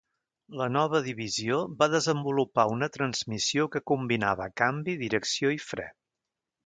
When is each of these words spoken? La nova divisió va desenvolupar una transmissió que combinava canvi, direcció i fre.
La 0.59 0.67
nova 0.75 1.01
divisió 1.07 1.59
va 1.81 1.87
desenvolupar 1.95 2.65
una 2.77 2.89
transmissió 2.95 3.67
que 3.77 3.83
combinava 3.93 4.49
canvi, 4.63 4.97
direcció 5.05 5.53
i 5.59 5.61
fre. 5.67 5.87